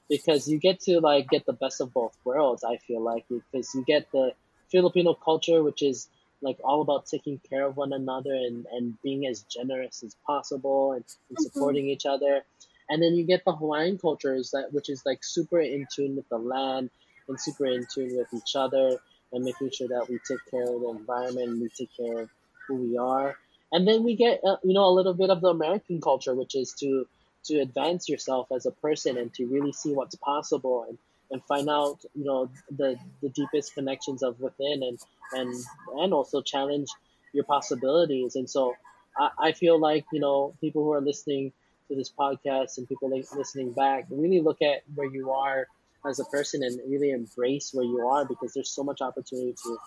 [0.09, 2.63] because you get to like get the best of both worlds.
[2.63, 4.33] I feel like because you get the
[4.71, 6.07] Filipino culture, which is
[6.41, 10.93] like all about taking care of one another and, and being as generous as possible
[10.93, 11.41] and, and Mhm.
[11.41, 12.43] supporting each other.
[12.89, 16.15] And then you get the Hawaiian culture is that which is like super in tune
[16.15, 16.89] with the land
[17.27, 18.99] and super in tune with each other
[19.31, 22.29] and making sure that we take care of the environment and we take care of
[22.67, 23.35] who we are.
[23.71, 26.55] And then we get uh, you know a little bit of the American culture, which
[26.55, 27.07] is to
[27.45, 30.97] to advance yourself as a person and to really see what's possible and,
[31.31, 34.99] and find out you know the the deepest connections of within and
[35.33, 35.53] and
[35.97, 36.87] and also challenge
[37.33, 38.35] your possibilities.
[38.35, 38.75] And so
[39.17, 41.53] I, I feel like you know people who are listening
[41.89, 45.67] to this podcast and people like listening back really look at where you are
[46.07, 49.77] as a person and really embrace where you are because there's so much opportunity to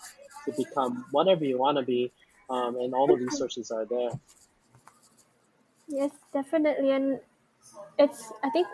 [0.45, 2.11] to become whatever you want to be
[2.49, 4.11] um, and all the resources are there
[5.87, 6.91] Yes, definitely.
[6.91, 7.19] And
[7.99, 8.67] it's, I think,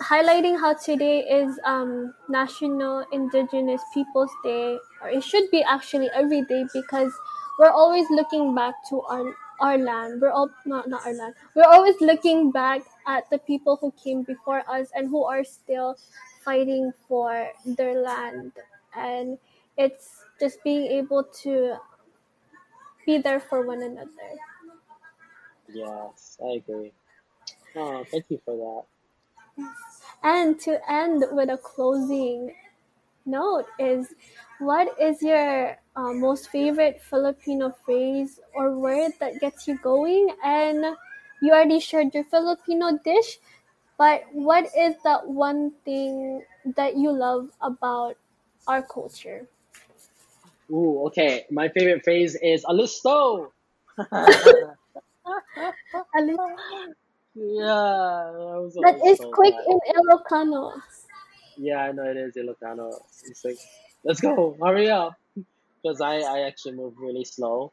[0.00, 6.42] highlighting how today is um, National Indigenous Peoples Day, or it should be actually every
[6.44, 7.12] day because
[7.58, 10.20] we're always looking back to our our land.
[10.20, 11.34] We're all not not our land.
[11.54, 15.96] We're always looking back at the people who came before us and who are still
[16.44, 18.52] fighting for their land.
[18.96, 19.38] And
[19.76, 21.76] it's just being able to
[23.06, 24.38] be there for one another.
[25.68, 26.92] yes i agree
[27.76, 28.86] oh thank you for that
[30.22, 32.54] And to end with a closing
[33.26, 34.14] note is
[34.62, 40.34] what is your uh, most favorite Filipino phrase or word that gets you going?
[40.44, 40.96] And
[41.40, 43.38] you already shared your Filipino dish,
[43.98, 46.44] but what is that one thing
[46.76, 48.16] that you love about
[48.66, 49.46] our culture?
[50.70, 53.50] Ooh, okay my favorite phrase is alisto
[53.98, 54.74] yeah
[57.34, 60.80] that was that so quick bad in Ilocano.
[61.56, 62.88] yeah i know it is ilocano
[63.28, 63.58] it's like
[64.04, 65.14] let's go hurry up
[65.82, 67.72] because I, I actually move really slow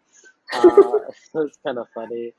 [0.53, 0.61] uh,
[1.31, 2.33] so it's kind of funny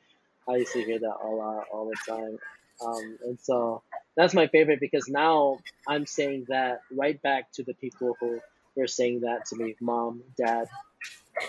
[0.48, 2.38] I used to hear that a lot all the time.
[2.84, 3.82] Um, and so
[4.16, 8.40] that's my favorite because now I'm saying that right back to the people who
[8.74, 10.68] were saying that to me mom, dad,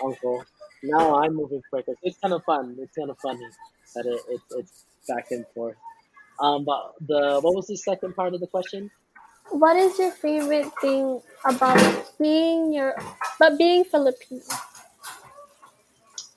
[0.04, 0.44] uncle.
[0.82, 1.94] Now I'm moving quicker.
[2.02, 2.76] It's kind of fun.
[2.80, 3.46] It's kind of funny
[3.94, 5.76] that it, it, it's back and forth.
[6.40, 8.90] Um, but the what was the second part of the question?
[9.50, 12.96] What is your favorite thing about being your
[13.38, 14.42] but being Filipino?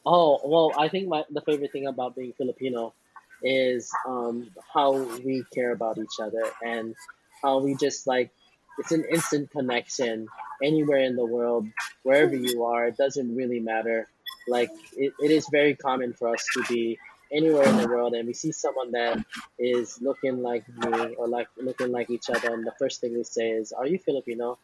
[0.05, 2.93] Oh, well, I think my the favorite thing about being Filipino
[3.41, 6.95] is um, how we care about each other and
[7.41, 8.31] how we just like
[8.77, 10.31] it's an instant connection
[10.63, 11.67] anywhere in the world,
[12.03, 12.87] wherever you are.
[12.87, 14.07] It doesn't really matter.
[14.47, 16.99] Like it, it is very common for us to be
[17.31, 19.17] anywhere in the world and we see someone that
[19.57, 23.23] is looking like me or like looking like each other and the first thing we
[23.23, 24.57] say is, Are you Filipino?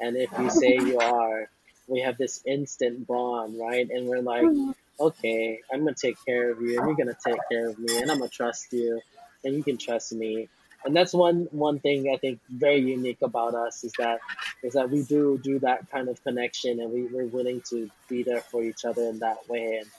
[0.00, 1.48] And if you say you are,
[1.88, 3.88] we have this instant bond, right?
[3.90, 4.70] And we're like mm-hmm.
[5.00, 8.10] okay, I'm gonna take care of you, and you're gonna take care of me, and
[8.10, 9.00] I'm gonna trust you,
[9.44, 10.48] and you can trust me.
[10.84, 14.20] And that's one one thing I think very unique about us is that
[14.62, 18.22] is that we do do that kind of connection, and we, we're willing to be
[18.22, 19.90] there for each other in that way, and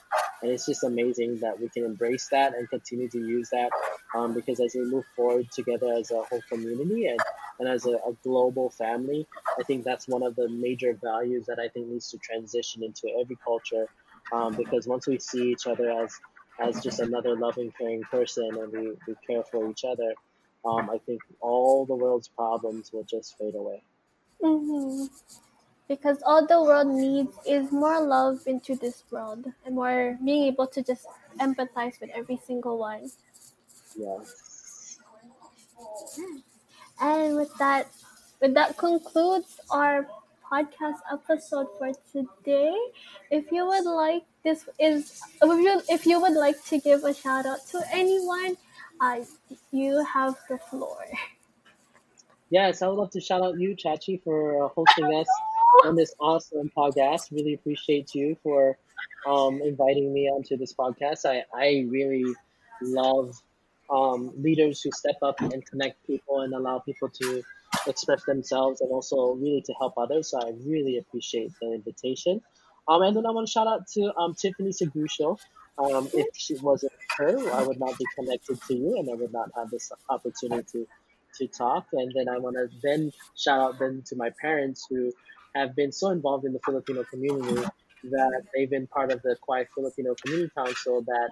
[0.42, 3.70] and it's just amazing that we can embrace that and continue to use that,
[4.14, 7.20] um, because as we move forward together as a whole community and
[7.58, 9.26] and as a, a global family,
[9.58, 13.08] I think that's one of the major values that I think needs to transition into
[13.20, 13.86] every culture
[14.32, 16.18] um, because once we see each other as
[16.58, 20.14] as just another loving, caring person, and we, we care for each other,
[20.64, 23.82] um, I think all the world's problems will just fade away.
[24.42, 25.06] hmm
[25.90, 30.68] Because all the world needs is more love into this world and more being able
[30.68, 31.04] to just
[31.40, 33.10] empathize with every single one.
[33.98, 35.00] Yes.
[37.00, 37.88] And with that,
[38.40, 40.06] with that concludes our
[40.46, 42.72] podcast episode for today.
[43.32, 47.12] If you would like, this is if you if you would like to give a
[47.12, 48.56] shout out to anyone,
[49.00, 49.26] uh,
[49.72, 51.02] you have the floor.
[52.50, 55.26] Yes, I would love to shout out you, Chachi, for uh, hosting us
[55.84, 57.30] on this awesome podcast.
[57.30, 58.78] Really appreciate you for
[59.26, 61.24] um, inviting me onto this podcast.
[61.24, 62.24] I, I really
[62.82, 63.34] love
[63.90, 67.42] um, leaders who step up and connect people and allow people to
[67.86, 70.30] express themselves and also really to help others.
[70.30, 72.40] So I really appreciate the invitation.
[72.88, 75.38] Um, and then I want to shout out to um, Tiffany Segusho.
[75.78, 79.32] Um, if she wasn't her, I would not be connected to you and I would
[79.32, 80.86] not have this opportunity
[81.38, 81.86] to talk.
[81.92, 85.12] And then I want to then shout out then to my parents who
[85.54, 87.66] have been so involved in the Filipino community
[88.04, 91.30] that they've been part of the Kauai Filipino Community Council that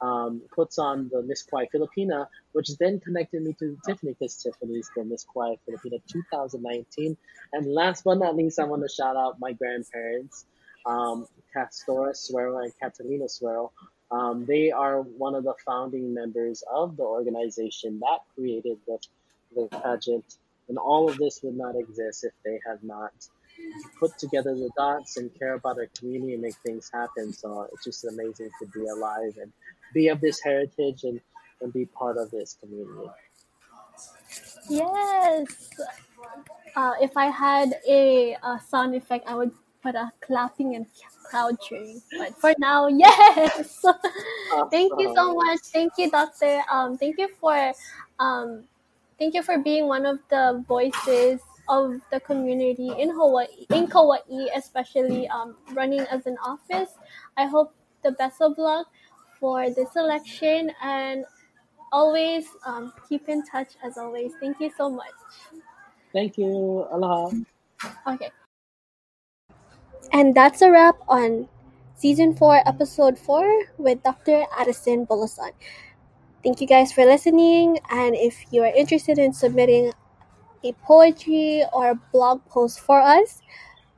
[0.00, 4.90] um, puts on the Miss Kauai Filipina, which then connected me to Tiffany because Tiffany's
[4.96, 7.16] the Miss Kauai Filipina 2019.
[7.52, 10.46] And last but not least, I want to shout out my grandparents
[10.86, 13.70] um, Castora Suero and Catalina Suero.
[14.10, 18.98] Um, they are one of the founding members of the organization that created the,
[19.54, 20.24] the pageant,
[20.68, 23.12] and all of this would not exist if they had not
[23.98, 27.32] put together the dots and care about our community and make things happen.
[27.32, 29.52] So it's just amazing to be alive and
[29.94, 31.20] be of this heritage and,
[31.60, 33.10] and be part of this community.
[34.68, 35.70] Yes.
[36.76, 39.52] Uh, if I had a, a sound effect, I would
[39.82, 40.86] put a clapping and
[41.24, 42.00] crowd cheering.
[42.16, 43.84] But for now, yes.
[44.70, 45.60] thank you so much.
[45.72, 46.62] Thank you, Doctor.
[46.70, 47.72] Um, thank you for
[48.18, 48.64] um,
[49.18, 54.18] thank you for being one of the voices of the community in Hawaii, in Kauai,
[54.54, 56.90] especially um, running as an office.
[57.36, 58.86] I hope the best of luck
[59.40, 61.24] for this election and
[61.92, 64.32] always um, keep in touch as always.
[64.40, 65.14] Thank you so much.
[66.12, 66.86] Thank you.
[66.90, 67.36] Aloha.
[68.06, 68.30] Okay.
[70.12, 71.48] And that's a wrap on
[71.96, 74.44] season 4, episode 4 with Dr.
[74.58, 75.52] Addison Bulosan.
[76.42, 77.78] Thank you guys for listening.
[77.90, 79.92] And if you are interested in submitting
[80.64, 83.42] a poetry or blog post for us,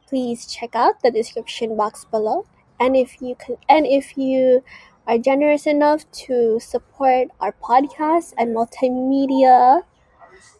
[0.06, 2.46] please check out the description box below.
[2.78, 4.64] And if you can, and if you
[5.06, 9.82] are generous enough to support our podcast and multimedia,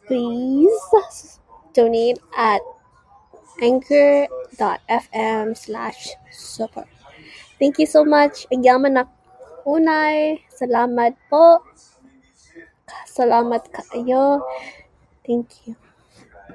[0.06, 1.40] please
[1.72, 2.60] donate at
[3.62, 6.88] anchor.fm slash support.
[7.58, 8.46] Thank you so much.
[8.48, 9.04] Agyaman
[9.68, 10.40] unay.
[10.48, 11.60] Salamat po.
[13.04, 14.40] Salamat kayo.
[15.26, 15.89] Thank you.